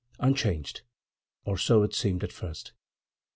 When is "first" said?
2.33-2.73